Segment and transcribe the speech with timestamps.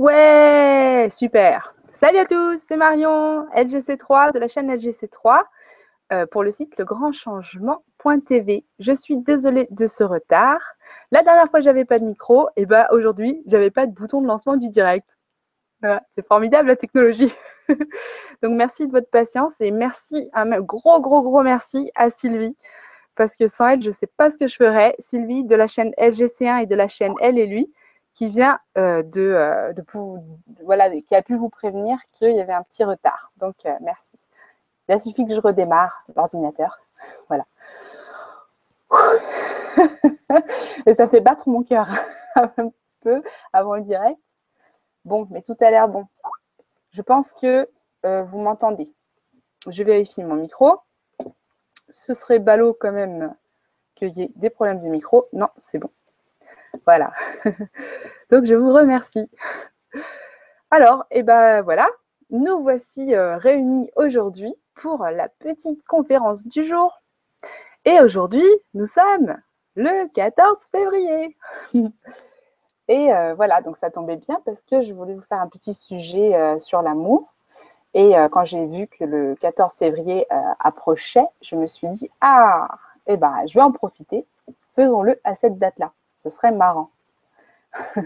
[0.00, 1.74] Ouais, super.
[1.92, 5.42] Salut à tous, c'est Marion, LGC3 de la chaîne LGC3
[6.10, 8.64] euh, pour le site legrandchangement.tv.
[8.78, 10.62] Je suis désolée de ce retard.
[11.10, 14.26] La dernière fois, j'avais pas de micro et bah aujourd'hui, j'avais pas de bouton de
[14.26, 15.18] lancement du direct.
[15.82, 17.34] Voilà, c'est formidable la technologie.
[18.42, 22.56] Donc merci de votre patience et merci, un gros gros gros merci à Sylvie
[23.16, 24.94] parce que sans elle, je sais pas ce que je ferais.
[24.98, 27.70] Sylvie de la chaîne LGC1 et de la chaîne Elle et lui
[28.20, 29.72] qui vient euh, de, euh,
[30.62, 33.32] voilà, qui a pu vous prévenir qu'il y avait un petit retard.
[33.38, 34.10] Donc, euh, merci.
[34.90, 36.80] Il suffit que je redémarre l'ordinateur.
[37.28, 37.46] Voilà.
[40.84, 41.88] Et ça fait battre mon cœur
[42.34, 42.70] un
[43.00, 43.22] peu
[43.54, 44.20] avant le direct.
[45.06, 46.06] Bon, mais tout a l'air bon.
[46.90, 47.70] Je pense que
[48.02, 48.92] vous m'entendez.
[49.66, 50.76] Je vérifie mon micro.
[51.88, 53.34] Ce serait ballot quand même
[53.94, 55.26] qu'il y ait des problèmes de micro.
[55.32, 55.88] Non, c'est bon.
[56.86, 57.12] Voilà.
[58.30, 59.28] Donc, je vous remercie.
[60.70, 61.88] Alors, et eh ben voilà,
[62.30, 67.00] nous voici euh, réunis aujourd'hui pour la petite conférence du jour.
[67.84, 69.36] Et aujourd'hui, nous sommes
[69.74, 71.36] le 14 février.
[72.88, 75.74] Et euh, voilà, donc ça tombait bien parce que je voulais vous faire un petit
[75.74, 77.32] sujet euh, sur l'amour.
[77.94, 80.24] Et quand j'ai vu que le 14 février
[80.60, 82.68] approchait, je me suis dit, ah,
[83.08, 84.24] eh ben, je vais en profiter.
[84.76, 85.92] Faisons-le à cette date-là.
[86.22, 86.90] Ce serait marrant.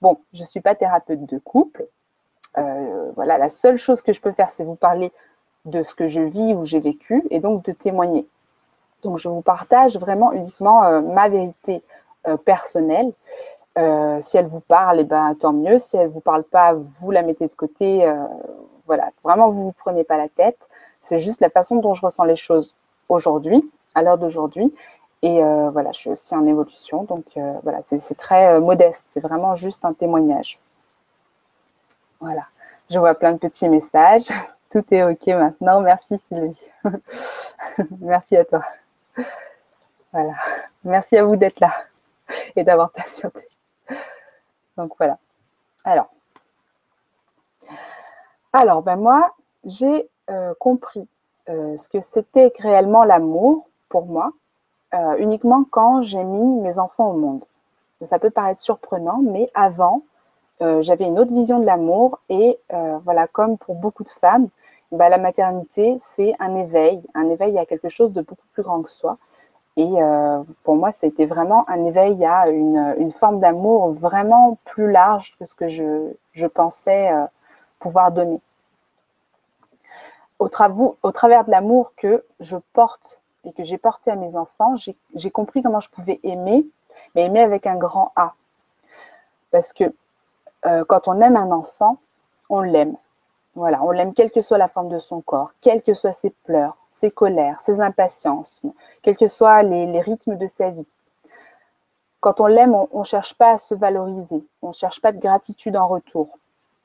[0.00, 1.86] bon, je ne suis pas thérapeute de couple.
[2.56, 5.12] Euh, voilà, la seule chose que je peux faire, c'est vous parler
[5.64, 8.26] de ce que je vis ou j'ai vécu et donc de témoigner.
[9.02, 11.82] Donc, je vous partage vraiment uniquement euh, ma vérité
[12.26, 13.12] euh, personnelle.
[14.20, 15.78] si elle vous parle, eh ben, tant mieux.
[15.78, 18.12] Si elle ne vous parle pas, vous la mettez de côté.
[18.86, 20.68] voilà, vraiment, vous ne vous prenez pas la tête.
[21.00, 22.74] C'est juste la façon dont je ressens les choses
[23.08, 24.72] aujourd'hui, à l'heure d'aujourd'hui.
[25.22, 27.02] Et euh, voilà, je suis aussi en évolution.
[27.04, 29.06] Donc euh, voilà, c'est très euh, modeste.
[29.08, 30.60] C'est vraiment juste un témoignage.
[32.20, 32.46] Voilà.
[32.90, 34.28] Je vois plein de petits messages.
[34.70, 35.80] Tout est OK maintenant.
[35.80, 36.70] Merci Sylvie.
[38.00, 38.62] Merci à toi.
[40.12, 40.34] Voilà.
[40.84, 41.72] Merci à vous d'être là
[42.56, 43.46] et d'avoir patienté.
[44.76, 45.18] Donc voilà.
[45.84, 46.08] Alors.
[48.52, 49.34] Alors, ben moi,
[49.64, 50.08] j'ai
[50.58, 51.06] compris
[51.46, 54.32] ce que c'était réellement l'amour pour moi
[54.94, 57.44] euh, uniquement quand j'ai mis mes enfants au monde.
[58.02, 60.02] Ça peut paraître surprenant, mais avant,
[60.62, 64.48] euh, j'avais une autre vision de l'amour et euh, voilà, comme pour beaucoup de femmes,
[64.90, 68.80] bah, la maternité, c'est un éveil, un éveil à quelque chose de beaucoup plus grand
[68.82, 69.18] que soi.
[69.76, 69.94] Et
[70.64, 75.46] pour moi, c'était vraiment un éveil à une, une forme d'amour vraiment plus large que
[75.46, 77.12] ce que je, je pensais
[77.78, 78.40] pouvoir donner.
[80.40, 80.48] Au,
[81.04, 83.20] au travers de l'amour que je porte
[83.52, 84.74] que j'ai porté à mes enfants,
[85.14, 86.66] j'ai compris comment je pouvais aimer,
[87.14, 88.34] mais aimer avec un grand A.
[89.50, 89.92] Parce que
[90.66, 91.98] euh, quand on aime un enfant,
[92.48, 92.96] on l'aime.
[93.54, 96.30] Voilà, on l'aime quelle que soit la forme de son corps, quelles que soient ses
[96.30, 98.62] pleurs, ses colères, ses impatiences,
[99.02, 100.92] quels que soient les, rythmes de sa vie.
[102.20, 105.18] Quand on l'aime, on ne cherche pas à se valoriser, on ne cherche pas de
[105.18, 106.28] gratitude en retour.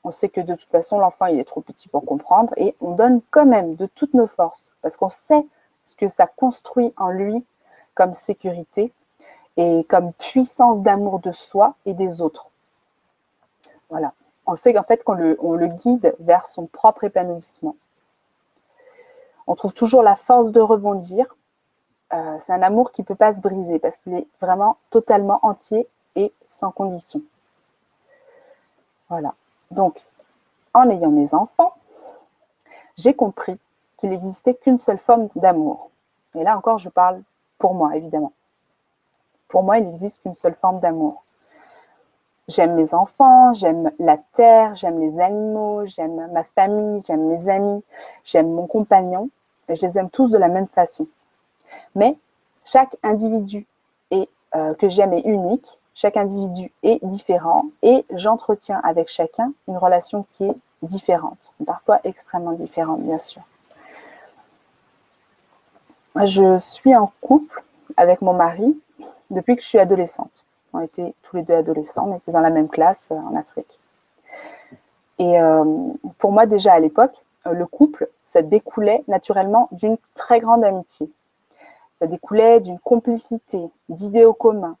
[0.02, 2.92] On sait que de toute façon, l'enfant, il est trop petit pour comprendre et on
[2.92, 5.46] donne quand même de toutes nos forces parce qu'on sait
[5.84, 7.44] ce que ça construit en lui
[7.94, 8.92] comme sécurité
[9.56, 12.48] et comme puissance d'amour de soi et des autres.
[13.90, 14.12] Voilà.
[14.46, 17.76] On sait qu'en fait, qu'on le, on le guide vers son propre épanouissement.
[19.46, 21.36] On trouve toujours la force de rebondir.
[22.12, 25.38] Euh, c'est un amour qui ne peut pas se briser parce qu'il est vraiment totalement
[25.42, 27.22] entier et sans condition.
[29.08, 29.34] Voilà.
[29.70, 30.04] Donc,
[30.72, 31.74] en ayant mes enfants,
[32.96, 33.58] j'ai compris
[34.04, 35.88] qu'il n'existait qu'une seule forme d'amour.
[36.34, 37.22] Et là encore, je parle
[37.56, 38.32] pour moi, évidemment.
[39.48, 41.24] Pour moi, il n'existe qu'une seule forme d'amour.
[42.46, 47.82] J'aime mes enfants, j'aime la terre, j'aime les animaux, j'aime ma famille, j'aime mes amis,
[48.26, 49.30] j'aime mon compagnon,
[49.70, 51.06] je les aime tous de la même façon.
[51.94, 52.18] Mais
[52.66, 53.66] chaque individu
[54.10, 59.78] est, euh, que j'aime est unique, chaque individu est différent et j'entretiens avec chacun une
[59.78, 63.40] relation qui est différente, parfois extrêmement différente, bien sûr.
[66.22, 67.64] Je suis en couple
[67.96, 68.80] avec mon mari
[69.30, 70.44] depuis que je suis adolescente.
[70.72, 73.80] On était tous les deux adolescents, on était dans la même classe euh, en Afrique.
[75.18, 75.64] Et euh,
[76.18, 81.10] pour moi, déjà à l'époque, euh, le couple, ça découlait naturellement d'une très grande amitié.
[81.98, 84.76] Ça découlait d'une complicité, d'idéaux communs.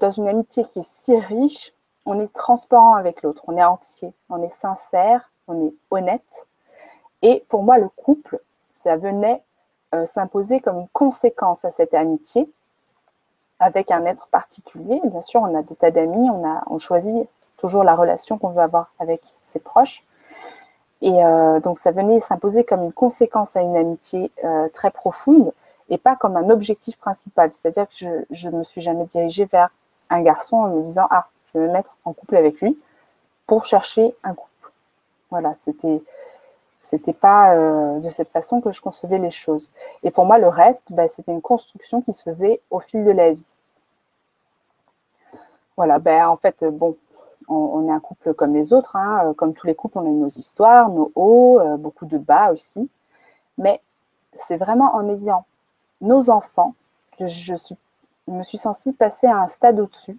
[0.00, 1.72] Dans une amitié qui est si riche,
[2.06, 6.46] on est transparent avec l'autre, on est entier, on est sincère, on est honnête.
[7.22, 8.40] Et pour moi, le couple,
[8.72, 9.42] ça venait
[9.94, 12.48] euh, s'imposer comme une conséquence à cette amitié
[13.58, 15.00] avec un être particulier.
[15.04, 18.92] Bien sûr, on a des tas d'amis, on, choisit toujours la relation qu'on veut avoir
[18.98, 20.04] avec ses proches.
[21.02, 25.52] Et euh, donc ça venait s'imposer comme une conséquence à une amitié euh, très profonde
[25.88, 27.50] et pas comme un objectif principal.
[27.50, 29.70] C'est-à-dire que je ne me suis jamais dirigée vers
[30.08, 32.78] un garçon en me disant Ah, je vais me mettre en couple avec lui
[33.46, 34.72] pour chercher un couple.
[35.30, 36.02] Voilà, c'était
[36.80, 39.70] c'était pas euh, de cette façon que je concevais les choses.
[40.02, 43.10] Et pour moi, le reste, bah, c'était une construction qui se faisait au fil de
[43.10, 43.58] la vie.
[45.76, 46.96] Voilà, ben, en fait, bon,
[47.48, 49.26] on, est un couple comme les autres, hein.
[49.26, 52.52] euh, comme tous les couples, on a nos histoires, nos hauts, euh, beaucoup de bas
[52.52, 52.88] aussi.
[53.58, 53.80] Mais
[54.36, 55.44] c'est vraiment en ayant
[56.00, 56.74] nos enfants
[57.18, 57.54] que je,
[58.28, 60.18] me suis sentie passer à un stade au-dessus.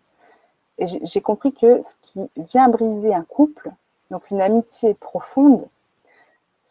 [0.78, 3.72] Et j'ai compris que ce qui vient briser un couple,
[4.10, 5.68] donc une amitié profonde,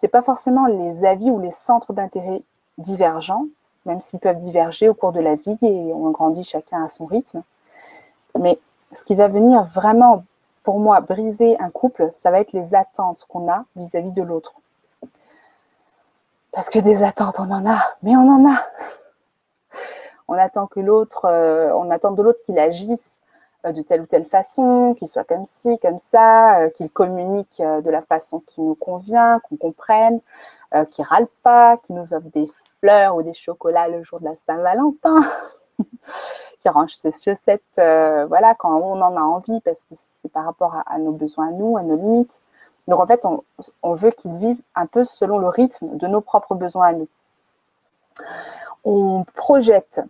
[0.01, 2.41] c'est pas forcément les avis ou les centres d'intérêt
[2.79, 3.45] divergents,
[3.85, 7.05] même s'ils peuvent diverger au cours de la vie et on grandit chacun à son
[7.05, 7.43] rythme.
[8.39, 8.59] Mais
[8.95, 10.25] ce qui va venir vraiment
[10.63, 14.55] pour moi, briser un couple, ça va être les attentes qu'on a vis-à-vis de l'autre.
[16.53, 18.57] Parce que des attentes, on en a, mais on en a.
[20.29, 23.20] On attend que l'autre, euh, on attend de l'autre qu'il agisse
[23.65, 27.91] de telle ou telle façon, qu'il soit comme ci, comme ça, euh, qu'il communique de
[27.91, 30.21] la façon qui nous convient, qu'on comprenne,
[30.91, 32.49] qu'il râle pas, qu'il nous offre des
[32.79, 35.21] fleurs ou des chocolats le jour de la Saint-Valentin.
[36.61, 40.45] qui range ses chaussettes, euh, voilà, quand on en a envie, parce que c'est par
[40.45, 42.41] rapport à, nos besoins à nous, à nos limites.
[42.87, 43.25] Donc en fait,
[43.83, 47.09] on, veut qu'ils vivent un peu selon le rythme de nos propres besoins à nous.
[48.85, 50.03] On projette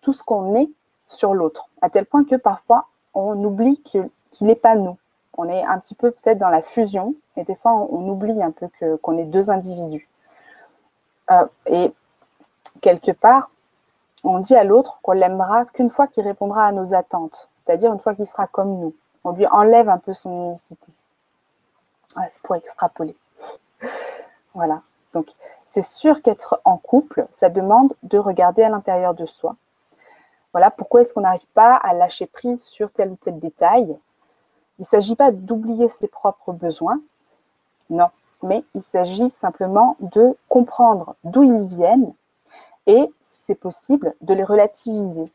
[0.00, 0.70] tout ce qu'on est
[1.06, 2.86] sur l'autre, à tel point que parfois
[3.18, 4.10] on oublie qu'il
[4.40, 4.96] n'est pas nous.
[5.36, 8.50] On est un petit peu peut-être dans la fusion, et des fois on, oublie un
[8.50, 8.68] peu
[9.02, 10.08] qu'on est deux individus.
[11.30, 11.92] Euh, et
[12.80, 13.50] quelque part,
[14.24, 18.00] on dit à l'autre qu'on l'aimera qu'une fois qu'il répondra à nos attentes, c'est-à-dire une
[18.00, 18.94] fois qu'il sera comme nous.
[19.24, 20.92] On lui enlève un peu son unicité.
[22.30, 23.16] c'est pour extrapoler.
[24.54, 24.82] voilà.
[25.12, 25.30] Donc,
[25.66, 29.56] c'est sûr qu'être en couple, ça demande de regarder à l'intérieur de soi.
[30.52, 33.84] Voilà pourquoi est-ce qu'on n'arrive pas à lâcher prise sur tel ou tel détail?
[34.78, 37.00] Il ne s'agit pas d'oublier ses propres besoins,
[37.90, 38.08] non,
[38.42, 42.14] mais il s'agit simplement de comprendre d'où ils viennent
[42.86, 45.30] et, si c'est possible, de les relativiser.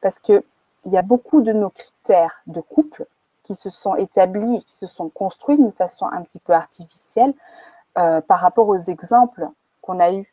[0.00, 0.42] Parce qu'il
[0.86, 3.06] y a beaucoup de nos critères de couple
[3.42, 7.34] qui se sont établis, qui se sont construits d'une façon un petit peu artificielle
[7.98, 9.48] euh, par rapport aux exemples
[9.82, 10.32] qu'on a eus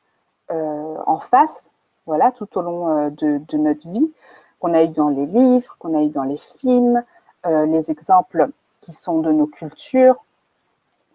[0.52, 1.70] euh, en face,
[2.12, 4.12] voilà, tout au long euh, de, notre vie,
[4.60, 7.04] qu'on a eu dans les livres, qu'on a eu dans les films,
[7.44, 8.50] les exemples
[8.82, 10.24] qui sont de nos cultures,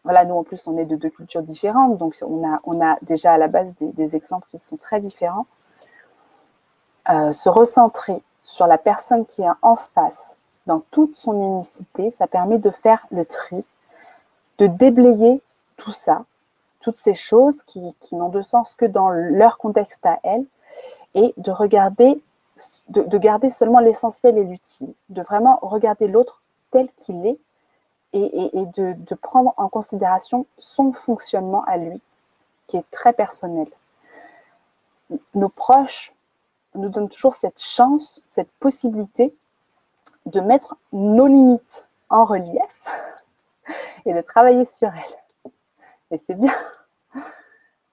[0.07, 2.97] voilà, nous en plus, on est de deux cultures différentes, donc on a, on a
[3.03, 5.47] déjà à la base des, exemples qui sont très différents.
[7.11, 12.29] Euh, se recentrer sur la personne qui est en face dans toute son unicité, ça
[12.29, 13.65] permet de faire le tri,
[14.59, 15.43] de déblayer
[15.77, 16.25] tout ça,
[16.79, 20.45] toutes ces choses qui, n'ont de sens que dans leur contexte à elles,
[21.17, 22.23] et de regarder,
[22.89, 27.39] de garder seulement l'essentiel et l'utile, de vraiment regarder l'autre tel qu'il est
[28.13, 32.01] et, de, prendre en considération son fonctionnement à lui,
[32.67, 33.69] qui est très personnel.
[35.35, 36.13] Nos proches
[36.75, 39.35] nous donnent toujours cette chance, cette possibilité
[40.27, 42.91] de mettre nos limites en relief
[44.07, 45.53] et de travailler sur elles.
[46.11, 46.55] Et c'est bien.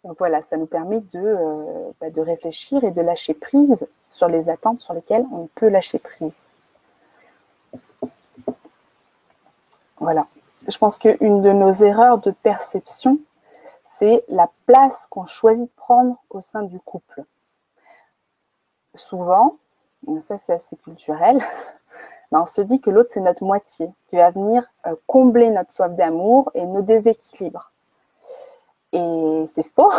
[0.04, 4.28] Donc voilà, ça nous permet de, euh, bah, de réfléchir et de lâcher prise sur
[4.28, 6.40] les attentes sur lesquelles on peut lâcher prise.
[10.00, 10.28] Voilà.
[10.68, 13.20] Je pense qu'une de nos erreurs de perception,
[13.84, 17.24] c'est la place qu'on choisit de prendre au sein du couple.
[18.96, 19.58] Souvent,
[20.22, 21.42] ça c'est assez culturel,
[22.32, 25.92] on se dit que l'autre c'est notre moitié, qui va venir euh, combler notre soif
[25.94, 27.73] d'amour et nos déséquilibres.
[28.94, 29.92] Et c'est faux,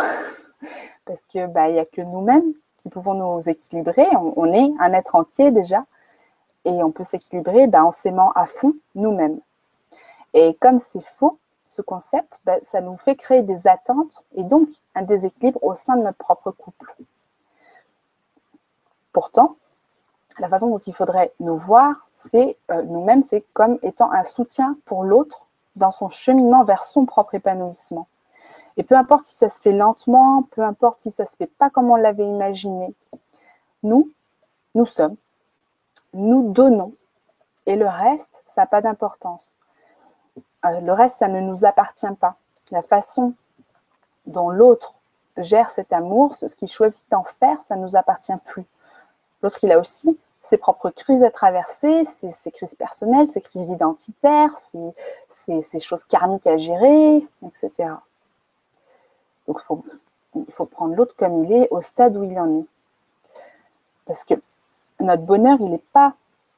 [1.05, 4.07] parce que bah, n'y a que nous-mêmes qui pouvons nous équilibrer.
[4.15, 5.85] On, est un être entier déjà,
[6.63, 9.39] et on peut s'équilibrer ben, en s'aimant à fond nous-mêmes.
[10.33, 14.69] Et comme c'est faux, ce concept, ben, ça nous fait créer des attentes et donc
[14.95, 16.95] un déséquilibre au sein de notre propre couple.
[19.11, 19.55] Pourtant,
[20.39, 24.77] la façon dont il faudrait nous voir, c'est euh, nous-mêmes, c'est comme étant un soutien
[24.85, 28.07] pour l'autre dans son cheminement vers son propre épanouissement.
[28.77, 31.69] Et peu importe si ça se fait lentement, peu importe si ça se fait pas
[31.69, 32.93] comme on l'avait imaginé,
[33.83, 34.11] nous,
[34.73, 35.15] nous sommes,
[36.13, 36.93] nous donnons,
[37.65, 39.57] et le reste, ça n'a pas d'importance.
[40.65, 42.35] Euh, le reste, ça ne nous appartient pas.
[42.71, 43.33] La façon
[44.25, 44.95] dont l'autre
[45.37, 48.65] gère cet amour, ce qu'il choisit d'en faire, ça ne nous appartient plus.
[49.41, 54.55] L'autre, il a aussi ses propres crises à traverser, ses, crises personnelles, ses crises identitaires,
[55.27, 57.89] ses, choses karmiques à gérer, etc.
[59.47, 59.61] Donc
[60.35, 62.65] il faut prendre l'autre comme il est, au stade où il en est.
[64.05, 64.35] Parce que
[64.99, 66.13] notre bonheur, il n'est pas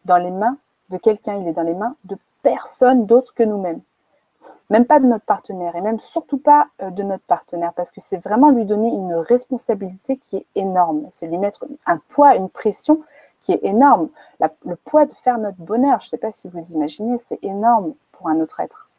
[0.06, 0.58] dans les mains
[0.89, 3.82] de quelqu'un, il est dans les mains de personne d'autre que nous-mêmes.
[4.70, 8.00] Même pas de notre partenaire, et même surtout pas euh, de notre partenaire, parce que
[8.00, 11.08] c'est vraiment lui donner une responsabilité qui est énorme.
[11.12, 13.01] C'est lui mettre un poids, une pression
[13.41, 14.10] qui est énorme.
[14.39, 17.94] le poids de faire notre bonheur, je ne sais pas si vous imaginez, c'est énorme
[18.13, 18.89] pour un autre être.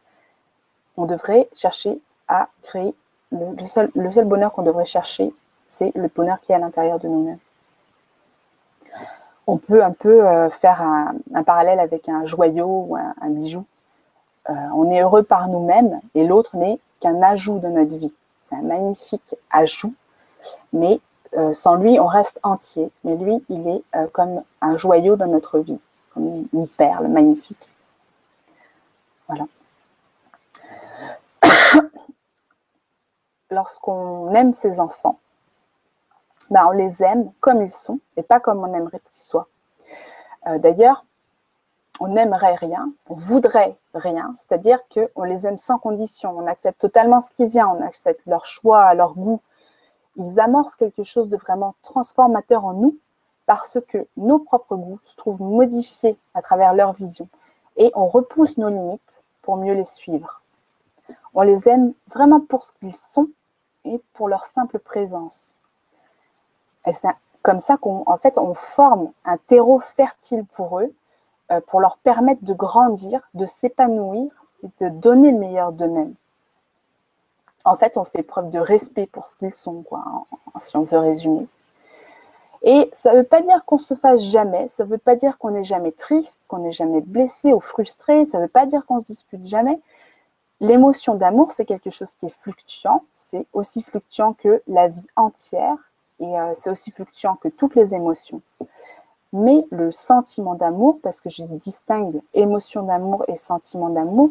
[0.96, 2.94] On devrait chercher à créer
[3.32, 3.66] le,
[4.10, 5.32] seul, bonheur qu'on devrait chercher,
[5.66, 7.38] c'est le bonheur qui est à l'intérieur de nous-mêmes.
[9.46, 13.64] On peut un peu euh, faire un, parallèle avec un joyau ou un, bijou.
[14.50, 18.14] Euh, on est heureux par nous-mêmes et l'autre n'est qu'un ajout de notre vie.
[18.42, 19.94] C'est un magnifique ajout,
[20.72, 21.00] mais
[21.36, 22.90] euh, sans lui, on reste entier.
[23.04, 23.82] Mais lui, il est
[24.12, 25.80] comme un joyau dans notre vie,
[26.14, 27.70] comme une perle magnifique.
[29.28, 29.44] Voilà.
[33.50, 35.18] Lorsqu'on aime ses enfants,
[36.50, 39.48] ben on les aime comme ils sont et pas comme on aimerait qu'ils soient.
[40.46, 41.04] Euh, d'ailleurs,
[42.00, 47.20] on n'aimerait rien, on voudrait rien, c'est-à-dire qu'on les aime sans condition, on accepte totalement
[47.20, 49.40] ce qui vient, on accepte leur choix, leur goût.
[50.16, 52.96] Ils amorcent quelque chose de vraiment transformateur en nous
[53.46, 57.28] parce que nos propres goûts se trouvent modifiés à travers leur vision
[57.76, 60.42] et on repousse nos limites pour mieux les suivre.
[61.34, 63.28] On les aime vraiment pour ce qu'ils sont
[63.84, 65.56] et pour leur simple présence.
[66.86, 67.08] Et c'est
[67.42, 70.92] comme ça qu'on en fait, on forme un terreau fertile pour eux,
[71.50, 74.30] euh, pour leur permettre de grandir, de s'épanouir
[74.62, 76.14] et de donner le meilleur d'eux-mêmes.
[77.64, 80.26] En fait, on fait preuve de respect pour ce qu'ils sont, quoi,
[80.60, 81.46] si on veut résumer.
[82.62, 85.38] Et ça ne veut pas dire qu'on se fasse jamais, ça ne veut pas dire
[85.38, 88.84] qu'on n'est jamais triste, qu'on n'est jamais blessé ou frustré, ça ne veut pas dire
[88.84, 89.80] qu'on se dispute jamais,
[90.60, 93.04] L'émotion d'amour, c'est quelque chose qui est fluctuant.
[93.12, 95.76] C'est aussi fluctuant que la vie entière
[96.20, 98.42] et euh, c'est aussi fluctuant que toutes les émotions.
[99.32, 104.30] Mais le sentiment d'amour, parce que je distingue émotion d'amour et sentiment d'amour,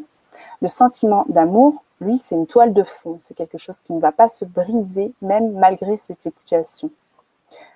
[0.62, 3.16] le sentiment d'amour, lui, c'est une toile de fond.
[3.20, 6.92] C'est quelque chose qui ne va pas se briser, même malgré ces fluctuations.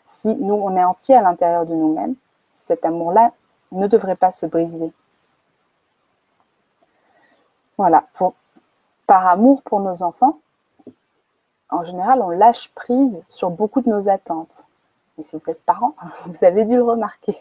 [0.05, 2.15] Si nous, on est entier à l'intérieur de nous-mêmes,
[2.53, 3.31] cet amour-là
[3.71, 4.91] ne devrait pas se briser.
[7.77, 8.05] Voilà,
[9.11, 10.39] par amour pour nos enfants,
[11.69, 14.63] en général, on lâche prise sur beaucoup de nos attentes.
[15.17, 15.95] Et si vous êtes parent,
[16.27, 17.37] vous avez dû le remarquer.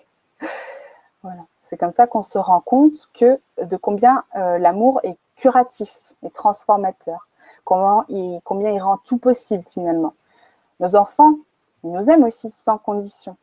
[1.23, 1.43] Voilà.
[1.63, 6.31] C'est comme ça qu'on se rend compte que de combien euh, l'amour est curatif et
[6.31, 7.29] transformateur,
[7.63, 8.05] comment
[8.43, 10.15] combien il rend tout possible finalement.
[10.81, 11.35] Nos enfants,
[11.85, 13.37] ils nous aiment aussi sans condition.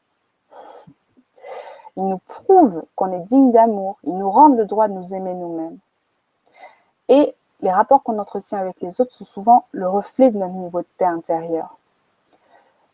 [1.96, 5.34] Ils nous prouvent qu'on est digne d'amour, ils nous rendent le droit de nous aimer
[5.34, 5.78] nous-mêmes.
[7.08, 10.82] Et les rapports qu'on entretient avec les autres sont souvent le reflet de notre niveau
[10.82, 11.78] de paix intérieure.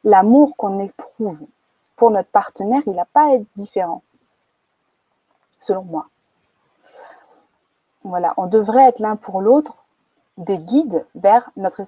[0.04, 1.46] L'amour qu'on éprouve
[1.96, 4.02] pour notre partenaire, il n'a pas à être différent,
[5.60, 6.08] selon moi.
[8.04, 9.76] Voilà, on devrait être l'un pour l'autre
[10.38, 11.82] des guides vers notre,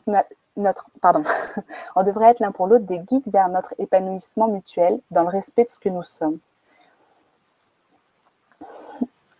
[0.55, 1.23] notre pardon,
[1.95, 5.65] on devrait être l'un pour l'autre des guides vers notre épanouissement mutuel dans le respect
[5.65, 6.39] de ce que nous sommes.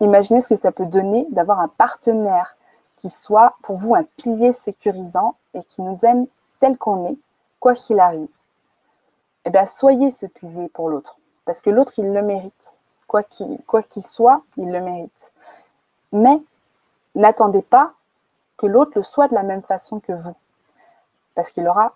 [0.01, 2.57] Imaginez ce que ça peut donner d'avoir un partenaire
[2.97, 6.27] qui soit pour vous un pilier sécurisant et qui nous aime
[6.59, 7.17] tel qu'on est,
[7.59, 8.27] quoi qu'il arrive.
[9.45, 12.75] Eh bien, soyez ce pilier pour l'autre, parce que l'autre, il le mérite.
[13.07, 15.31] Quoi qu'il soit, il le mérite.
[16.11, 16.41] Mais
[17.13, 17.93] n'attendez pas
[18.57, 20.35] que l'autre le soit de la même façon que vous,
[21.35, 21.93] parce qu'il aura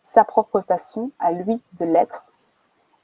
[0.00, 2.24] sa propre façon à lui de l'être.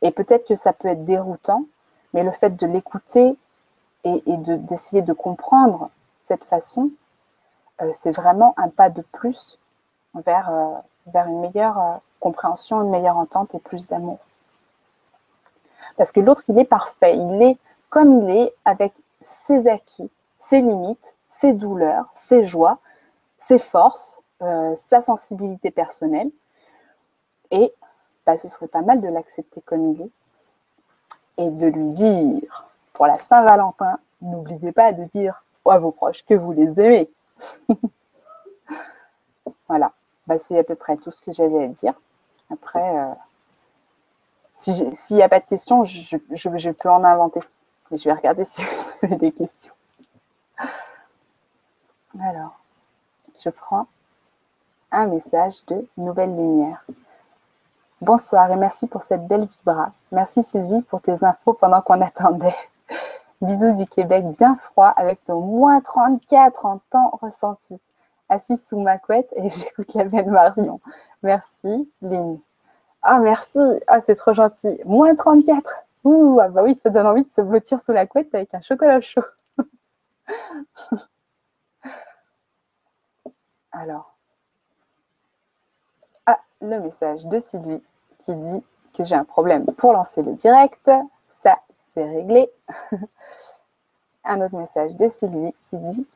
[0.03, 1.65] Et peut-être que ça peut être déroutant,
[2.13, 3.37] mais le fait de l'écouter
[4.05, 6.91] et, d'essayer de comprendre cette façon,
[7.93, 9.59] c'est vraiment un pas de plus
[10.15, 14.19] vers, euh, une meilleure euh, compréhension, une meilleure entente et plus d'amour.
[15.97, 17.59] Parce que l'autre, il est parfait, il est
[17.91, 22.79] comme il est, avec ses acquis, ses limites, ses douleurs, ses joies,
[23.39, 26.31] ses forces, sa sensibilité personnelle.
[27.51, 27.73] Et
[28.27, 30.11] bah, ce serait pas mal de l'accepter comme il est
[31.39, 36.35] et de lui dire, pour la Saint-Valentin, n'oubliez pas de dire à vos proches que
[36.35, 37.11] vous les aimez.
[39.69, 39.93] voilà,
[40.27, 41.95] bah, c'est à peu près tout ce que j'avais à dire.
[42.51, 43.15] Après, euh,
[44.55, 47.41] s'il n'y a pas de questions, je, peux en inventer.
[47.91, 49.73] je vais regarder si vous avez des questions.
[52.21, 52.59] Alors,
[53.43, 53.87] je prends
[54.91, 56.85] un message de Nouvelle Lumière.
[58.03, 59.93] Bonsoir et merci pour cette belle vibra.
[60.11, 62.55] Merci Sylvie pour tes infos pendant qu'on attendait.
[63.43, 67.77] Bisous du Québec bien froid avec ton moins 34 en temps ressenti.
[68.29, 70.81] Assise sous ma couette et j'écoute la belle Marion.
[71.25, 72.39] Merci, Lynn.
[73.03, 73.59] Ah, merci.
[73.89, 74.81] Ah, c'est trop gentil.
[74.85, 75.83] Moins 34.
[76.05, 78.61] Ouh, ah bah oui, ça donne envie de se blottir sous la couette avec un
[78.61, 79.23] chocolat chaud.
[83.73, 84.17] Alors.
[86.27, 87.83] Ah, le message de Sylvie
[88.19, 88.63] qui dit
[88.95, 90.89] que j'ai un problème pour lancer le direct.
[91.93, 92.51] C'est réglé.
[94.25, 96.07] un autre message de Sylvie qui dit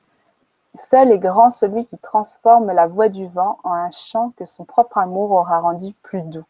[0.77, 4.65] Seul est grand celui qui transforme la voix du vent en un chant que son
[4.65, 6.45] propre amour aura rendu plus doux.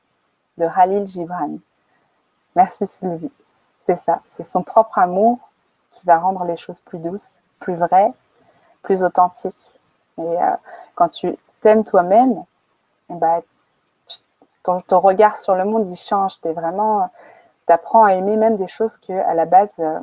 [0.59, 1.59] De Halil Gibran.
[2.55, 3.31] Merci Sylvie.
[3.83, 5.39] C'est ça, c'est son propre amour
[5.91, 8.13] qui va rendre les choses plus douces, plus vraies,
[8.83, 9.79] plus authentiques.
[10.19, 10.57] Et euh,
[10.95, 12.45] quand tu t'aimes toi-même,
[13.11, 13.43] eh ben,
[14.63, 16.41] ton, regard sur le monde, il change.
[16.41, 17.11] Tu vraiment,
[17.73, 20.01] apprends à aimer même des choses que à la base, euh,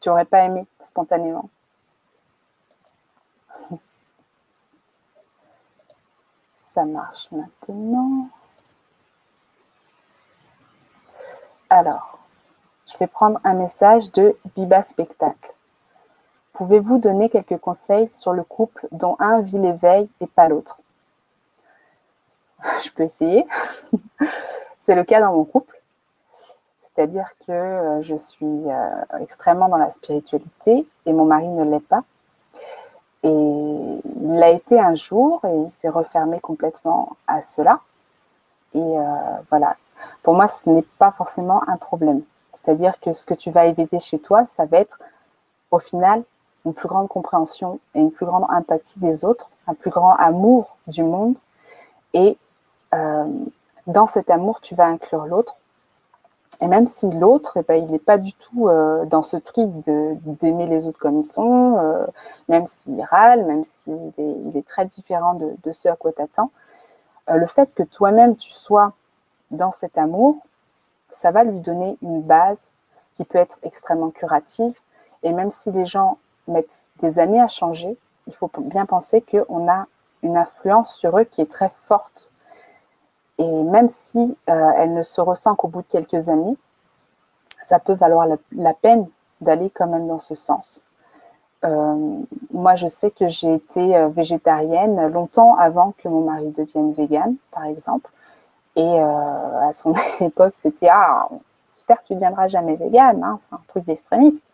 [0.00, 1.48] tu n'aurais pas aimé spontanément.
[6.58, 8.28] Ça marche maintenant.
[11.68, 12.18] Alors,
[12.90, 15.54] je vais prendre un message de Biba Spectacle.
[16.52, 20.80] Pouvez-vous donner quelques conseils sur le couple dont un vit l'éveil et pas l'autre?
[22.82, 23.46] Je peux essayer.
[24.80, 25.79] C'est le cas dans mon couple.
[27.00, 31.80] C'est-à-dire que euh, je suis euh, extrêmement dans la spiritualité et mon mari ne l'est
[31.80, 32.02] pas.
[33.22, 37.80] Et il l'a été un jour et il s'est refermé complètement à cela.
[38.74, 39.02] Et euh,
[39.48, 39.76] voilà,
[40.22, 42.20] pour moi, ce n'est pas forcément un problème.
[42.52, 44.98] C'est-à-dire que ce que tu vas éviter chez toi, ça va être
[45.70, 46.22] au final
[46.66, 50.76] une plus grande compréhension et une plus grande empathie des autres, un plus grand amour
[50.86, 51.38] du monde.
[52.12, 52.36] Et
[53.86, 55.56] dans cet amour, tu vas inclure l'autre.
[56.60, 59.70] Et même si l'autre, eh ben, il n'est pas du tout euh, dans ce trip
[59.80, 62.06] d'aimer les autres comme ils sont, euh,
[62.48, 66.50] même s'il râle, même s'il est, très différent de, de ce à quoi tu attends,
[67.32, 68.92] le fait que toi-même tu sois
[69.50, 70.38] dans cet amour,
[71.10, 72.70] ça va lui donner une base
[73.14, 74.74] qui peut être extrêmement curative.
[75.22, 79.70] Et même si les gens mettent des années à changer, il faut bien penser qu'on
[79.70, 79.86] a
[80.22, 82.29] une influence sur eux qui est très forte.
[83.40, 86.58] Et même si euh, elle ne se ressent qu'au bout de quelques années,
[87.62, 89.08] ça peut valoir la, peine
[89.40, 90.84] d'aller quand même dans ce sens.
[91.64, 92.18] Euh,
[92.52, 97.36] moi, je sais que j'ai été euh, végétarienne longtemps avant que mon mari devienne végane,
[97.50, 98.10] par exemple.
[98.76, 101.28] Et à son époque, c'était Ah,
[101.76, 104.44] j'espère que tu ne deviendras jamais végane, hein, c'est un truc d'extrémiste.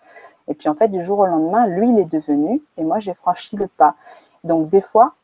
[0.47, 3.15] Et puis en fait, du jour au lendemain, lui, il est devenu, et moi, j'ai
[3.15, 3.97] franchi le pas.
[4.45, 5.15] Donc des fois,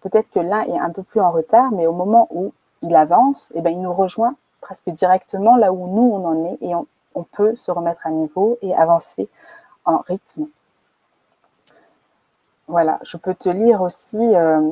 [0.00, 3.52] peut-être que l'un est un peu plus en retard, mais au moment où il avance,
[3.54, 6.86] eh ben, il nous rejoint presque directement là où nous, on en est, et on,
[7.32, 9.28] peut se remettre à niveau et avancer
[9.84, 10.46] en rythme.
[12.68, 14.70] Voilà, je peux te lire aussi euh,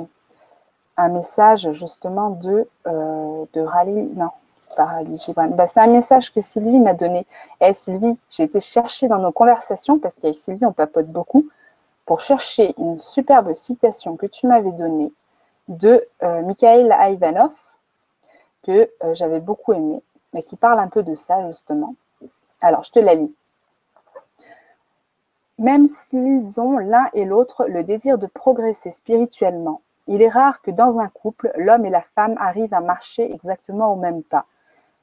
[0.97, 4.09] un message justement de, euh, de Rally.
[4.17, 5.51] Non, c'est pas Rally Gibran.
[5.67, 7.27] C'est un message que Sylvie m'a donné.
[7.61, 11.47] Et eh, Sylvie, j'ai été chercher dans nos conversations, parce qu'avec Sylvie, on papote beaucoup,
[12.07, 15.13] pour chercher une superbe citation que tu m'avais donnée
[15.69, 17.53] de euh, Mikhail Ivanov,
[18.63, 21.95] que euh, j'avais beaucoup aimé, mais qui parle un peu de ça justement.
[22.61, 23.35] Alors, je te la lis.
[25.59, 30.71] Même s'ils ont l'un et l'autre le désir de progresser spirituellement, il est rare que
[30.71, 34.47] dans un couple, l'homme et la femme arrivent à marcher exactement au même pas.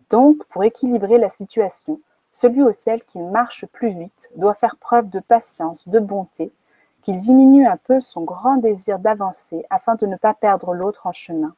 [0.10, 2.00] Donc, pour équilibrer la situation,
[2.32, 6.52] celui ou celle qui marche plus vite doit faire preuve de patience, de bonté,
[7.02, 11.12] qu'il diminue un peu son grand désir d'avancer afin de ne pas perdre l'autre en
[11.12, 11.56] chemin.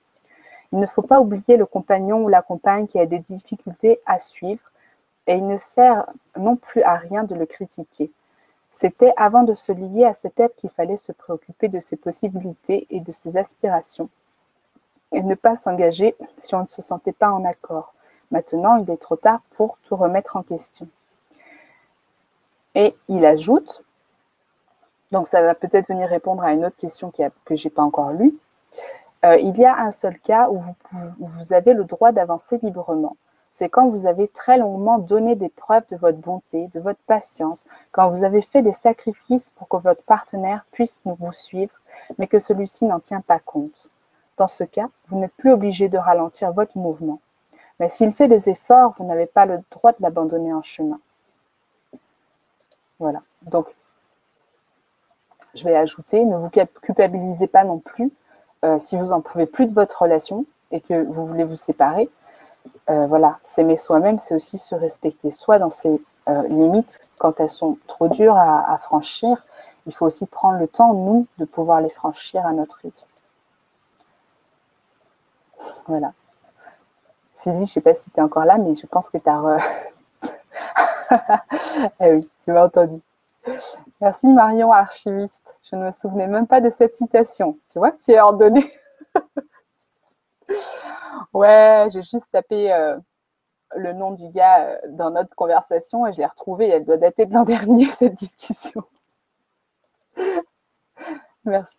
[0.71, 4.19] Il ne faut pas oublier le compagnon ou la compagne qui a des difficultés à
[4.19, 4.71] suivre
[5.27, 6.05] et il ne sert
[6.37, 8.11] non plus à rien de le critiquer.
[8.71, 12.87] C'était avant de se lier à cet être qu'il fallait se préoccuper de ses possibilités
[12.89, 14.09] et de ses aspirations,
[15.11, 17.93] et ne pas s'engager si on ne se sentait pas en accord.
[18.31, 20.87] Maintenant, il est trop tard pour tout remettre en question.
[22.75, 23.83] Et il ajoute,
[25.11, 28.11] donc ça va peut-être venir répondre à une autre question que je n'ai pas encore
[28.11, 28.37] lue,
[29.25, 30.61] euh, il y a un seul cas où
[31.19, 33.15] vous avez le droit d'avancer librement
[33.51, 37.65] c'est quand vous avez très longuement donné des preuves de votre bonté, de votre patience,
[37.91, 41.73] quand vous avez fait des sacrifices pour que votre partenaire puisse vous suivre,
[42.17, 43.89] mais que celui-ci n'en tient pas compte.
[44.37, 47.19] Dans ce cas, vous n'êtes plus obligé de ralentir votre mouvement.
[47.79, 50.99] Mais s'il fait des efforts, vous n'avez pas le droit de l'abandonner en chemin.
[52.99, 53.21] Voilà.
[53.43, 53.67] Donc,
[55.55, 56.49] je vais ajouter, ne vous
[56.81, 58.11] culpabilisez pas non plus
[58.65, 62.09] euh, si vous en pouvez plus de votre relation et que vous voulez vous séparer
[62.89, 67.49] euh, voilà, s'aimer soi-même, c'est aussi se respecter soi dans ses euh, limites quand elles
[67.49, 69.37] sont trop dures à, franchir.
[69.85, 73.05] Il faut aussi prendre le temps, nous, de pouvoir les franchir à notre rythme.
[75.87, 76.13] Voilà.
[77.35, 79.29] Sylvie, je ne sais pas si tu es encore là, mais je pense que tu
[79.29, 79.59] as...
[81.99, 83.01] eh oui, tu m'as entendu.
[84.01, 85.57] Merci Marion, archiviste.
[85.63, 87.59] Je ne me souvenais même pas de cette citation.
[87.69, 88.71] Tu vois, tu es ordonnée.
[91.33, 92.97] ouais, j'ai juste tapé euh,
[93.75, 96.69] le nom du gars euh, dans notre conversation et je l'ai retrouvé.
[96.69, 98.83] Elle doit dater de l'an dernier, cette discussion.
[101.43, 101.75] Merci.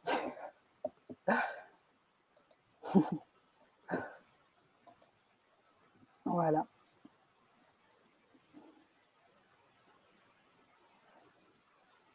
[6.26, 6.66] voilà.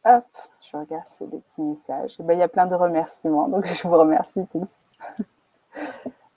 [0.06, 0.26] Hop,
[0.62, 2.16] je regarde sur des petits messages.
[2.20, 4.78] Eh ben, il y a plein de remerciements, donc je vous remercie tous.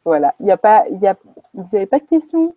[0.05, 0.35] voilà.
[0.41, 1.17] Il y a pas, il y a,
[1.53, 2.55] vous n'avez pas de questions?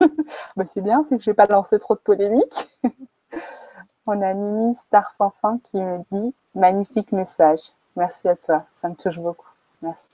[0.56, 2.68] Bah, C'est bien, c'est que je n'ai pas lancé trop de polémiques.
[4.06, 7.72] On a Nini Starfanfin qui me dit magnifique message.
[7.96, 9.48] Merci à toi, ça me touche beaucoup.
[9.82, 10.10] Merci.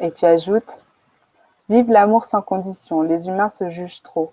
[0.00, 0.78] Et tu ajoutes
[1.68, 3.02] Vive l'amour sans condition.
[3.02, 4.32] Les humains se jugent trop.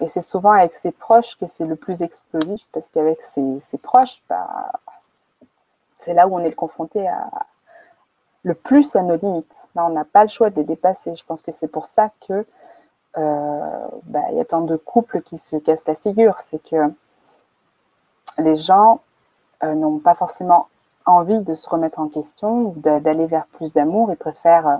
[0.00, 4.22] Et c'est souvent avec ses proches que c'est le plus explosif parce qu'avec ses, proches,
[4.28, 4.72] bah,
[5.98, 7.28] c'est là où on est confronté à,
[8.42, 9.68] le plus à nos limites.
[9.74, 11.14] Là, on n'a pas le choix de les dépasser.
[11.14, 12.46] Je pense que c'est pour ça que
[13.16, 16.38] euh, bah, il y a tant de couples qui se cassent la figure.
[16.38, 16.92] C'est que
[18.38, 19.00] les gens
[19.64, 20.68] euh, n'ont pas forcément
[21.06, 24.10] envie de se remettre en question d'aller vers plus d'amour.
[24.12, 24.76] Ils préfèrent euh,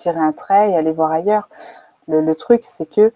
[0.00, 1.48] tirer un trait et aller voir ailleurs.
[2.08, 3.12] Le, truc, c'est que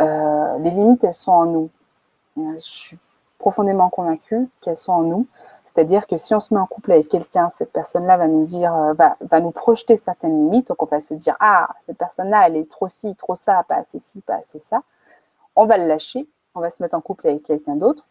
[0.00, 1.70] euh, les limites, elles sont en nous.
[2.36, 2.98] Je suis
[3.38, 5.26] profondément convaincue qu'elles sont en nous.
[5.64, 8.74] C'est-à-dire que si on se met en couple avec quelqu'un, cette personne-là va nous dire,
[8.74, 10.68] euh, va, va, nous projeter certaines limites.
[10.68, 13.76] Donc on va se dire, ah, cette personne-là, elle est trop ci, trop ça, pas
[13.76, 14.82] assez ci, pas assez ça.
[15.54, 18.06] On va le lâcher, on va se mettre en couple avec quelqu'un d'autre.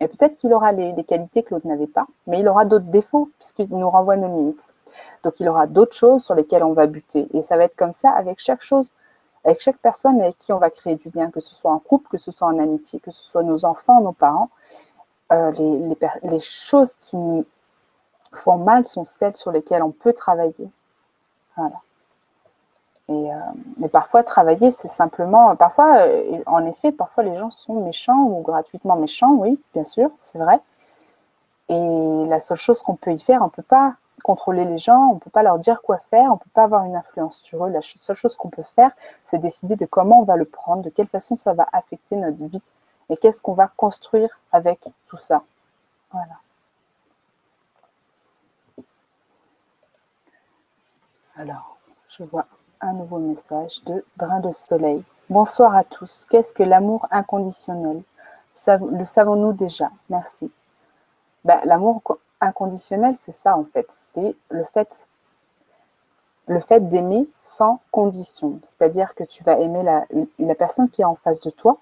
[0.00, 3.30] Et peut-être qu'il aura les, qualités que l'autre n'avait pas, mais il aura d'autres défauts
[3.38, 4.68] puisqu'il nous renvoie nos limites.
[5.24, 7.26] Donc il aura d'autres choses sur lesquelles on va buter.
[7.34, 8.92] Et ça va être comme ça avec chaque chose,
[9.44, 12.08] avec chaque personne avec qui on va créer du bien, que ce soit en couple,
[12.10, 14.50] que ce soit en amitié, que ce soit nos enfants, nos parents.
[15.32, 17.44] Euh, les, les, choses qui nous
[18.32, 20.70] font mal sont celles sur lesquelles on peut travailler.
[21.56, 21.82] Voilà.
[23.10, 23.14] Euh,
[23.78, 25.56] mais parfois, travailler, c'est simplement.
[25.56, 30.10] Parfois, euh, en effet, parfois les gens sont méchants ou gratuitement méchants, oui, bien sûr,
[30.20, 30.60] c'est vrai.
[31.70, 35.10] Et la seule chose qu'on peut y faire, on ne peut pas contrôler les gens,
[35.10, 37.38] on ne peut pas leur dire quoi faire, on ne peut pas avoir une influence
[37.38, 37.70] sur eux.
[37.70, 38.90] La seule chose qu'on peut faire,
[39.24, 42.44] c'est décider de comment on va le prendre, de quelle façon ça va affecter notre
[42.44, 42.62] vie
[43.10, 45.42] et qu'est-ce qu'on va construire avec tout ça.
[46.12, 46.34] Voilà.
[51.36, 52.46] Alors, je vois
[52.80, 55.02] un nouveau message de Brin de Soleil.
[55.30, 56.26] Bonsoir à tous.
[56.30, 58.02] Qu'est-ce que l'amour inconditionnel?
[58.66, 59.90] Le savons-nous déjà?
[60.10, 60.50] Merci.
[61.44, 62.02] Ben, l'amour
[62.40, 63.86] inconditionnel, c'est ça en fait.
[63.90, 64.64] C'est le
[66.60, 68.58] fait, d'aimer sans condition.
[68.64, 70.04] C'est-à-dire que tu vas aimer la,
[70.38, 71.78] la, personne qui est en face de toi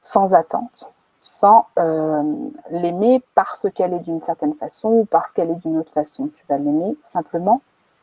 [0.00, 2.22] sans attente, sans euh,
[2.70, 6.28] l'aimer parce qu'elle est d'une certaine façon ou parce qu'elle est d'une autre façon.
[6.28, 7.60] Tu vas l'aimer simplement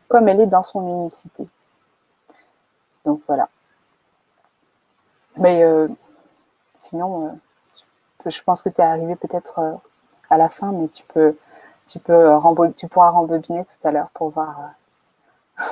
[0.07, 1.47] comme elle est dans son unicité.
[3.05, 3.49] Donc voilà.
[5.37, 5.87] Mais euh,
[6.73, 9.73] sinon, euh, je pense que tu es arrivé peut-être euh,
[10.29, 11.37] à la fin, mais tu peux,
[11.87, 14.73] tu pourras rembobiner tout à l'heure pour voir,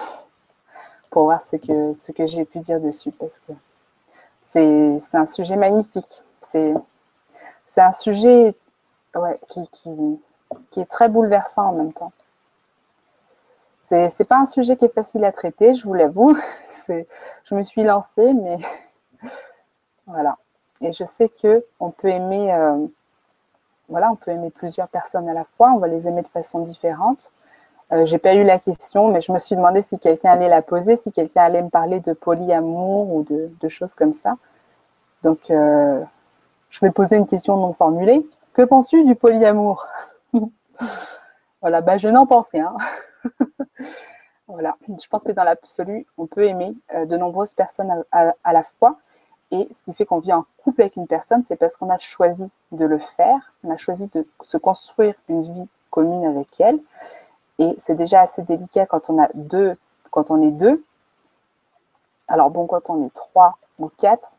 [1.12, 3.54] pour voir ce que, ce que j'ai pu dire dessus, parce que
[4.42, 6.24] c'est un sujet magnifique.
[6.42, 6.74] C'est
[7.78, 8.56] un sujet
[9.48, 10.20] qui
[10.78, 12.12] est très bouleversant en même temps.
[13.80, 16.38] C'est n'est pas un sujet qui est facile à traiter, je vous l'avoue.
[16.88, 18.58] Je me suis lancée, mais
[20.08, 20.38] voilà.
[20.82, 22.86] Et je sais que on peut aimer, euh,
[23.90, 25.72] voilà, on peut aimer plusieurs personnes à la fois.
[25.72, 27.32] On va les aimer de façon différente.
[27.92, 30.62] Euh, j'ai pas eu la question, mais je me suis demandé si quelqu'un allait la
[30.62, 34.38] poser, si quelqu'un allait me parler de polyamour ou de, choses comme ça.
[35.24, 36.02] Donc, euh,
[36.70, 38.28] je vais poser une question non formulée.
[38.54, 39.88] Que penses-tu du polyamour?
[41.62, 42.76] Voilà, bah, je n'en pense rien.
[44.48, 48.64] voilà, je pense que dans l'absolu, on peut aimer euh, de nombreuses personnes à, la
[48.64, 48.98] fois.
[49.52, 51.98] Et ce qui fait qu'on vit en couple avec une personne, c'est parce qu'on a
[51.98, 56.80] choisi de le faire, on a choisi de se construire une vie commune avec elle.
[57.58, 59.76] Et c'est déjà assez délicat quand on a deux,
[60.12, 60.84] quand on est deux.
[62.28, 64.32] Alors bon, quand on est trois ou quatre,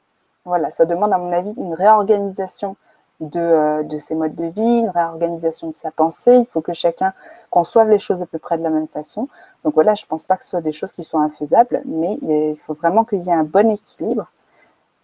[0.44, 2.76] voilà, ça demande à mon avis une réorganisation
[3.20, 6.36] de, de, ses modes de vie, une réorganisation de sa pensée.
[6.36, 7.12] Il faut que chacun
[7.50, 9.28] conçoive les choses à peu près de la même façon.
[9.64, 12.18] Donc voilà, je ne pense pas que ce soit des choses qui soient infaisables, mais
[12.22, 14.30] il faut vraiment qu'il y ait un bon équilibre.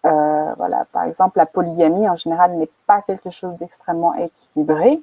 [0.06, 5.02] Euh, voilà, par exemple, la polygamie en général n'est pas quelque chose d'extrêmement équilibré.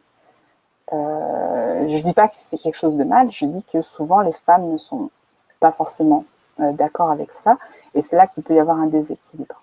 [0.93, 4.21] Euh, je ne dis pas que c'est quelque chose de mal, je dis que souvent
[4.21, 5.10] les femmes ne sont
[5.60, 6.26] pas forcément
[6.60, 7.58] euh, d'accord avec ça,
[7.93, 9.62] et c'est là qu'il peut y avoir un déséquilibre.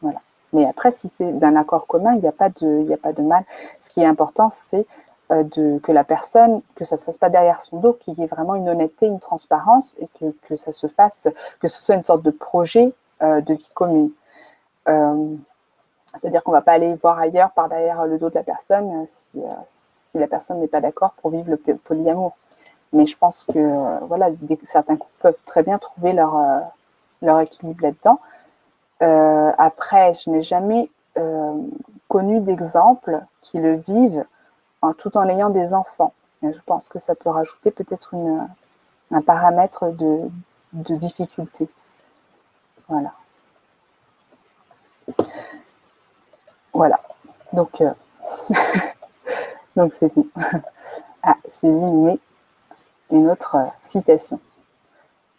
[0.00, 0.20] Voilà.
[0.52, 3.44] Mais après, si c'est d'un accord commun, il n'y a, pas de, mal.
[3.80, 4.86] Ce qui est important, c'est
[5.30, 8.22] de, que la personne, que ça ne se fasse pas derrière son dos, qu'il y
[8.22, 10.08] ait vraiment une honnêteté, une transparence, et
[10.48, 11.28] que, ça se fasse,
[11.60, 14.10] que ce soit une sorte de projet de vie commune.
[16.14, 19.04] C'est-à-dire qu'on ne va pas aller voir ailleurs par derrière le dos de la personne
[19.06, 19.40] si,
[20.14, 22.36] la personne n'est pas d'accord pour vivre le polyamour.
[22.92, 24.28] Mais je pense que euh, voilà,
[24.64, 26.60] certains couples peuvent très bien trouver euh,
[27.22, 28.20] leur équilibre là-dedans.
[29.02, 30.90] Euh, après, je n'ai jamais
[32.08, 34.24] connu d'exemple qui le vivent
[34.96, 36.14] tout en ayant des enfants.
[36.42, 38.14] je pense que ça peut rajouter peut-être
[39.10, 40.30] un paramètre de,
[40.72, 41.68] difficulté.
[42.88, 43.12] Voilà.
[46.72, 47.00] Voilà.
[47.52, 47.82] Donc,
[49.76, 50.28] Donc c'est tout.
[51.24, 52.20] Ah, c'est lui,
[53.12, 54.40] une autre euh, citation.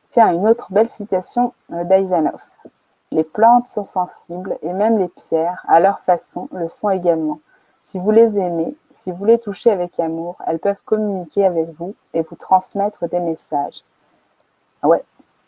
[0.07, 2.41] Tiens, une autre belle citation euh, d'Ivanov.
[3.13, 7.39] Les plantes sont sensibles et même les pierres, à leur façon, le sont également.
[7.83, 11.93] Si vous les aimez, si vous les touchez avec amour, elles peuvent communiquer avec vous
[12.15, 13.83] et vous transmettre des messages.
[14.81, 15.03] Ah ouais,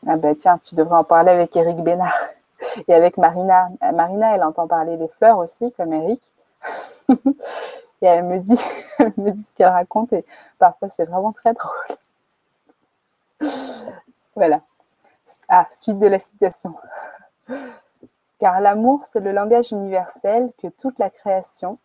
[0.05, 2.13] ah ben tiens, tu devrais en parler avec Eric Bénard
[2.87, 3.69] et avec Marina.
[3.95, 6.21] Marina, elle entend parler des fleurs aussi, comme Eric.
[7.09, 7.15] et
[8.05, 8.63] elle me dit,
[9.17, 10.23] me dit ce qu'elle raconte et
[10.59, 11.97] parfois c'est vraiment très drôle.
[14.35, 14.61] voilà.
[15.49, 16.75] Ah, suite de la citation.
[18.39, 21.77] Car l'amour, c'est le langage universel que toute la création,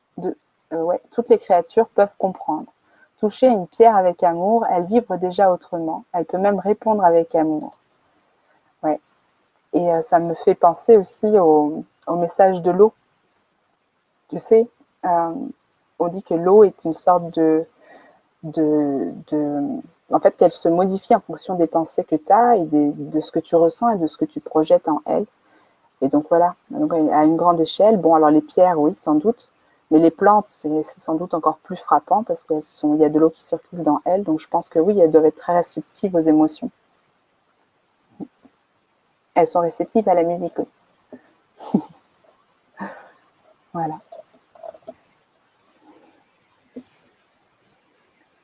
[0.72, 2.72] euh, toutes les créatures peuvent comprendre.
[3.18, 6.04] Toucher une pierre avec amour, elle vibre déjà autrement.
[6.12, 7.70] Elle peut même répondre avec amour.
[8.82, 8.98] Ouais.
[9.72, 12.92] Et euh, ça me fait penser aussi au, message de l'eau.
[14.28, 14.68] Tu sais,
[15.04, 15.34] euh,
[15.98, 17.64] on dit que l'eau est une sorte de,
[18.42, 19.12] de,
[20.10, 23.30] en fait, qu'elle se modifie en fonction des pensées que tu as et de ce
[23.30, 25.26] que tu ressens et de ce que tu projettes en elle.
[26.00, 27.98] Et donc voilà, donc, à une grande échelle.
[27.98, 29.52] Bon, alors les pierres, oui, sans doute,
[29.90, 33.30] mais les plantes, c'est sans doute encore plus frappant parce qu'il y a de l'eau
[33.30, 34.22] qui circule dans elles.
[34.22, 36.70] Donc je pense que oui, elles doivent être très réceptives aux émotions.
[39.34, 40.82] Elles sont réceptives à la musique aussi.
[43.72, 44.00] voilà.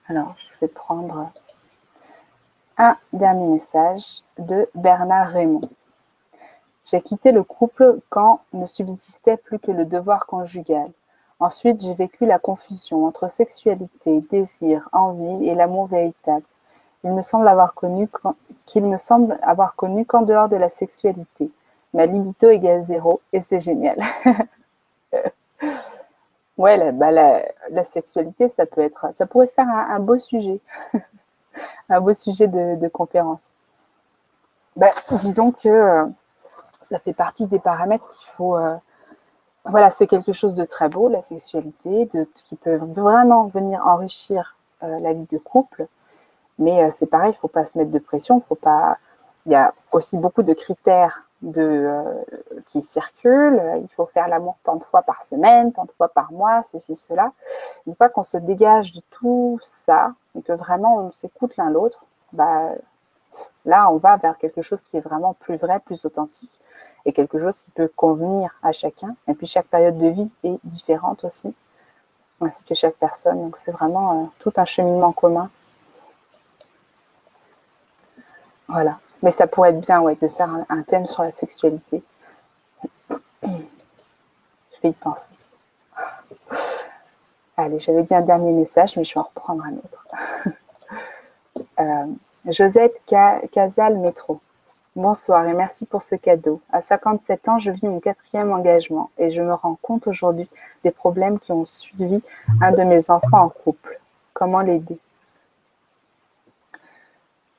[0.09, 1.33] Alors, je vais prendre
[2.79, 5.69] un dernier message de Bernard Raymond.
[6.87, 10.89] J'ai quitté le couple quand ne subsistait plus que le devoir conjugal.
[11.41, 16.45] Ensuite, j'ai vécu la confusion entre sexualité, désir, envie et l'amour véritable.
[17.05, 18.09] Il me semble avoir connu
[18.67, 21.51] qu'il me semble avoir connu qu'en dehors de la sexualité.
[21.93, 23.99] Ma libido égale zéro et c'est génial.
[26.57, 30.59] Ouais, bah, la, sexualité, ça peut être, ça pourrait faire un, beau sujet,
[31.91, 33.53] un beau sujet de, conférence.
[34.75, 36.07] Bah, disons que euh,
[36.87, 38.57] ça fait partie des paramètres qu'il faut.
[38.57, 38.75] Euh,
[39.65, 45.01] voilà, c'est quelque chose de très beau, la sexualité, qui peut vraiment venir enrichir euh,
[45.01, 45.87] la vie de couple.
[46.59, 48.97] Mais c'est pareil, il ne faut pas se mettre de pression, faut pas.
[49.45, 51.27] Il y a aussi beaucoup de critères
[51.59, 52.15] euh,
[52.67, 53.63] qui circulent.
[53.83, 56.97] Il faut faire l'amour tant de fois par semaine, tant de fois par mois, ceci,
[56.97, 57.33] cela.
[57.87, 62.05] Une fois qu'on se dégage de tout ça et que vraiment on s'écoute l'un l'autre,
[62.33, 62.71] bah,
[63.65, 66.61] là, on va vers quelque chose qui est vraiment plus vrai, plus authentique
[67.05, 69.15] et quelque chose qui peut convenir à chacun.
[69.29, 71.55] Et puis chaque période de vie est différente aussi,
[72.41, 73.41] ainsi que chaque personne.
[73.41, 75.51] Donc c'est vraiment euh, tout un cheminement commun.
[78.69, 78.99] Voilà.
[79.23, 82.03] Mais ça pourrait être bien ouais, de faire un, thème sur la sexualité.
[83.43, 85.31] Je vais y penser.
[87.57, 90.07] Allez, j'avais dit un dernier message, mais je vais en reprendre un autre.
[91.79, 92.07] Euh,
[92.47, 93.03] Josette
[93.51, 94.41] Casal Métro.
[94.95, 96.61] Bonsoir et merci pour ce cadeau.
[96.71, 100.49] À 57 ans, je vis mon quatrième engagement et je me rends compte aujourd'hui
[100.85, 102.23] des problèmes qui ont suivi
[102.63, 104.01] un de mes enfants en couple.
[104.33, 104.99] Comment l'aider?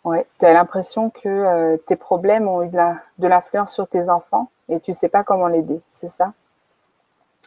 [0.06, 4.50] Ouais, tu as l'impression que euh, tes problèmes ont eu de l'influence sur tes enfants
[4.70, 6.32] et tu ne sais pas comment l'aider, c'est ça?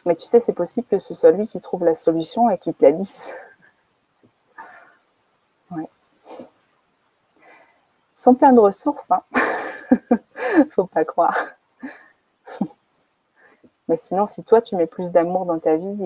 [0.05, 2.71] Mais tu sais, c'est possible que ce soit lui qui trouve la solution et qui
[2.71, 3.25] te la dise.
[5.71, 5.89] ouais.
[8.10, 9.23] Ils sont pleins de ressources, hein
[10.71, 11.35] Faut pas croire.
[13.87, 15.97] Mais sinon, si toi, tu mets plus d'amour dans ta vie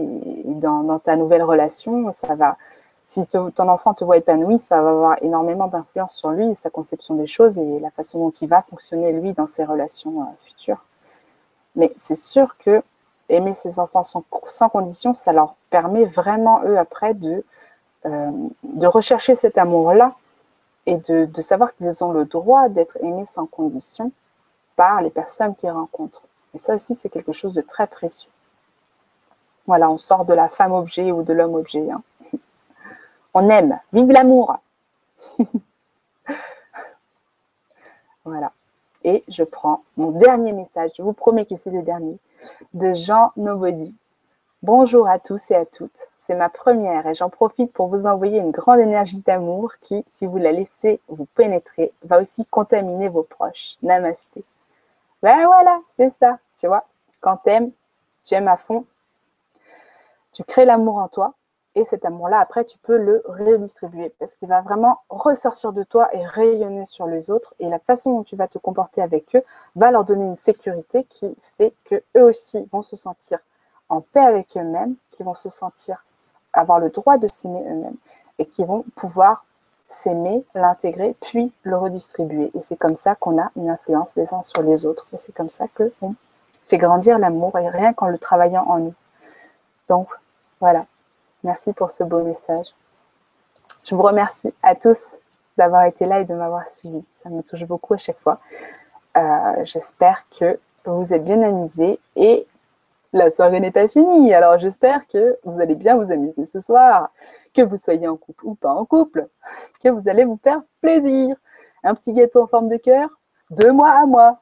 [0.45, 2.57] et dans, ta nouvelle relation, ça va.
[3.05, 7.13] Si ton enfant te voit épanoui, ça va avoir énormément d'influence sur lui, sa conception
[7.13, 10.83] des choses et la façon dont il va fonctionner, lui, dans ses relations euh, futures.
[11.75, 12.81] Mais c'est sûr que
[13.29, 17.43] aimer ses enfants sans, sans, condition, ça leur permet vraiment, eux, après, de,
[18.05, 18.31] euh,
[18.63, 20.15] de rechercher cet amour-là
[20.85, 24.11] et de, savoir qu'ils ont le droit d'être aimés sans condition
[24.75, 26.23] par les personnes qu'ils rencontrent.
[26.53, 28.29] Et ça aussi, c'est quelque chose de très précieux.
[29.67, 31.89] Voilà, on sort de la femme-objet ou de l'homme-objet.
[31.89, 32.03] Hein.
[33.33, 33.79] On aime.
[33.93, 34.57] Vive l'amour
[38.25, 38.51] Voilà.
[39.03, 42.17] Et je prends mon dernier message, je vous promets que c'est le dernier,
[42.73, 43.95] de Jean Nobody.
[44.65, 46.07] Bonjour à tous et à toutes.
[46.15, 50.25] C'est ma première et j'en profite pour vous envoyer une grande énergie d'amour qui, si
[50.25, 53.77] vous la laissez vous pénétrer, va aussi contaminer vos proches.
[53.83, 54.43] Namasté.
[55.21, 56.83] Ben voilà, c'est ça, tu vois.
[57.21, 57.69] Quand t'aimes,
[58.23, 58.87] tu aimes à fond,
[60.31, 61.35] tu crées l'amour en toi
[61.75, 66.09] et cet amour-là, après, tu peux le redistribuer parce qu'il va vraiment ressortir de toi
[66.11, 67.53] et rayonner sur les autres.
[67.59, 69.43] Et la façon dont tu vas te comporter avec eux
[69.75, 73.37] va leur donner une sécurité qui fait que eux aussi vont se sentir
[73.89, 76.03] en paix avec eux-mêmes, qui vont se sentir
[76.53, 77.97] avoir le droit de s'aimer eux-mêmes
[78.39, 79.45] et qui vont pouvoir
[79.87, 82.51] s'aimer, l'intégrer, puis le redistribuer.
[82.53, 85.05] Et c'est comme ça qu'on a une influence les uns sur les autres.
[85.13, 86.15] Et c'est comme ça qu'on
[86.65, 88.93] fait grandir l'amour, et rien qu'en le travaillant en nous.
[89.87, 90.09] Donc,
[90.59, 90.85] voilà.
[91.43, 92.73] Merci pour ce beau message.
[93.83, 95.15] Je vous remercie à tous
[95.57, 97.03] d'avoir été là et de m'avoir suivi.
[97.13, 98.39] Ça me touche beaucoup à chaque fois.
[99.15, 102.47] Euh, j'espère que vous êtes bien amusés et
[103.15, 104.33] la soirée n'est pas finie.
[104.33, 107.11] Alors j'espère que vous allez bien vous amuser ce soir
[107.53, 109.29] que vous soyez en couple ou pas en couple,
[109.81, 111.37] que vous allez vous faire plaisir.
[111.83, 113.09] Un petit gâteau en forme de cœur,
[113.51, 114.41] de mois à moi.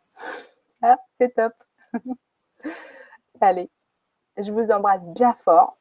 [0.81, 1.53] Ah, c'est top.
[3.41, 3.69] allez,
[4.38, 5.77] je vous embrasse bien fort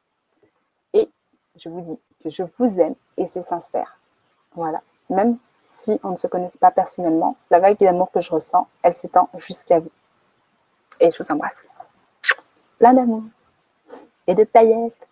[0.93, 1.09] et
[1.55, 3.97] je vous dis que je vous aime et c'est sincère.
[4.53, 4.81] Voilà.
[5.09, 8.93] Même si on ne se connaisse pas personnellement, la vague d'amour que je ressens, elle
[8.93, 9.91] s'étend jusqu'à vous.
[10.99, 11.67] Et je vous embrasse.
[12.83, 13.23] Plein d'amour
[14.27, 15.07] et de paillettes.